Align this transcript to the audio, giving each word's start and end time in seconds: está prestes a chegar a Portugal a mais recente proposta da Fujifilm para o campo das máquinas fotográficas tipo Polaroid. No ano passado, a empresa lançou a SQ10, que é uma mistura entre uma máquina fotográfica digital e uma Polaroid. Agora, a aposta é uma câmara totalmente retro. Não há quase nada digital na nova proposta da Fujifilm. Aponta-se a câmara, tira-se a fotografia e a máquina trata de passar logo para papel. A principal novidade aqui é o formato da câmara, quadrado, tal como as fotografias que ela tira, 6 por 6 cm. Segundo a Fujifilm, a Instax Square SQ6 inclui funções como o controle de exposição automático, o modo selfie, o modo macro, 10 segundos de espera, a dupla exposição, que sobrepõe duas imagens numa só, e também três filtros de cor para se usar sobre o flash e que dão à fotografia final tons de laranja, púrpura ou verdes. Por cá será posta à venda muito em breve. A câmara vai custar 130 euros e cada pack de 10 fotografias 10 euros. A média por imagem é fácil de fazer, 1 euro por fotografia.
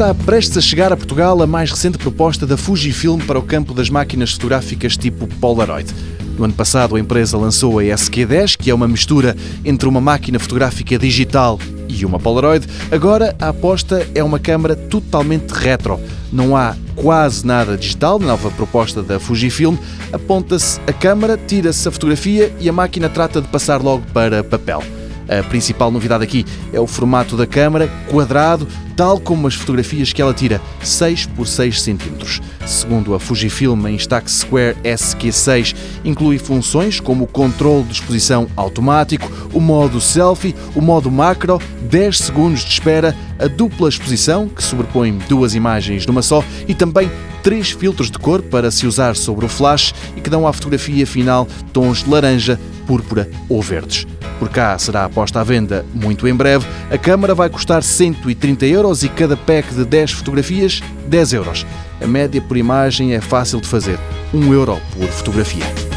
está 0.00 0.14
prestes 0.14 0.56
a 0.56 0.62
chegar 0.62 0.90
a 0.90 0.96
Portugal 0.96 1.42
a 1.42 1.46
mais 1.46 1.70
recente 1.70 1.98
proposta 1.98 2.46
da 2.46 2.56
Fujifilm 2.56 3.18
para 3.18 3.38
o 3.38 3.42
campo 3.42 3.74
das 3.74 3.90
máquinas 3.90 4.32
fotográficas 4.32 4.96
tipo 4.96 5.26
Polaroid. 5.26 5.94
No 6.38 6.44
ano 6.46 6.54
passado, 6.54 6.96
a 6.96 7.00
empresa 7.00 7.36
lançou 7.36 7.80
a 7.80 7.82
SQ10, 7.82 8.56
que 8.56 8.70
é 8.70 8.74
uma 8.74 8.88
mistura 8.88 9.36
entre 9.62 9.86
uma 9.86 10.00
máquina 10.00 10.38
fotográfica 10.38 10.98
digital 10.98 11.60
e 11.86 12.02
uma 12.06 12.18
Polaroid. 12.18 12.66
Agora, 12.90 13.36
a 13.38 13.50
aposta 13.50 14.08
é 14.14 14.24
uma 14.24 14.38
câmara 14.38 14.74
totalmente 14.74 15.50
retro. 15.50 16.00
Não 16.32 16.56
há 16.56 16.74
quase 16.96 17.46
nada 17.46 17.76
digital 17.76 18.18
na 18.18 18.28
nova 18.28 18.50
proposta 18.52 19.02
da 19.02 19.20
Fujifilm. 19.20 19.76
Aponta-se 20.10 20.80
a 20.86 20.94
câmara, 20.94 21.36
tira-se 21.36 21.86
a 21.86 21.90
fotografia 21.90 22.50
e 22.58 22.70
a 22.70 22.72
máquina 22.72 23.10
trata 23.10 23.42
de 23.42 23.48
passar 23.48 23.82
logo 23.82 24.06
para 24.14 24.42
papel. 24.42 24.82
A 25.30 25.44
principal 25.44 25.92
novidade 25.92 26.24
aqui 26.24 26.44
é 26.72 26.80
o 26.80 26.88
formato 26.88 27.36
da 27.36 27.46
câmara, 27.46 27.88
quadrado, 28.08 28.66
tal 28.96 29.20
como 29.20 29.46
as 29.46 29.54
fotografias 29.54 30.12
que 30.12 30.20
ela 30.20 30.34
tira, 30.34 30.60
6 30.82 31.26
por 31.26 31.46
6 31.46 31.80
cm. 31.80 32.40
Segundo 32.66 33.14
a 33.14 33.20
Fujifilm, 33.20 33.86
a 33.86 33.90
Instax 33.92 34.40
Square 34.40 34.76
SQ6 34.82 35.76
inclui 36.04 36.36
funções 36.36 36.98
como 36.98 37.24
o 37.24 37.28
controle 37.28 37.84
de 37.84 37.92
exposição 37.92 38.48
automático, 38.56 39.30
o 39.54 39.60
modo 39.60 40.00
selfie, 40.00 40.54
o 40.74 40.80
modo 40.80 41.08
macro, 41.12 41.62
10 41.82 42.18
segundos 42.18 42.64
de 42.64 42.72
espera, 42.72 43.16
a 43.38 43.46
dupla 43.46 43.88
exposição, 43.88 44.48
que 44.48 44.64
sobrepõe 44.64 45.16
duas 45.28 45.54
imagens 45.54 46.04
numa 46.06 46.22
só, 46.22 46.42
e 46.66 46.74
também 46.74 47.08
três 47.40 47.70
filtros 47.70 48.10
de 48.10 48.18
cor 48.18 48.42
para 48.42 48.70
se 48.70 48.84
usar 48.84 49.14
sobre 49.14 49.44
o 49.44 49.48
flash 49.48 49.94
e 50.16 50.20
que 50.20 50.28
dão 50.28 50.46
à 50.46 50.52
fotografia 50.52 51.06
final 51.06 51.46
tons 51.72 52.02
de 52.02 52.10
laranja, 52.10 52.58
púrpura 52.84 53.30
ou 53.48 53.62
verdes. 53.62 54.06
Por 54.40 54.48
cá 54.48 54.78
será 54.78 55.06
posta 55.06 55.38
à 55.38 55.44
venda 55.44 55.84
muito 55.92 56.26
em 56.26 56.34
breve. 56.34 56.66
A 56.90 56.96
câmara 56.96 57.34
vai 57.34 57.50
custar 57.50 57.82
130 57.82 58.64
euros 58.64 59.04
e 59.04 59.08
cada 59.10 59.36
pack 59.36 59.74
de 59.74 59.84
10 59.84 60.12
fotografias 60.12 60.82
10 61.06 61.32
euros. 61.34 61.66
A 62.00 62.06
média 62.06 62.40
por 62.40 62.56
imagem 62.56 63.12
é 63.12 63.20
fácil 63.20 63.60
de 63.60 63.68
fazer, 63.68 63.98
1 64.32 64.52
euro 64.54 64.80
por 64.96 65.08
fotografia. 65.08 65.89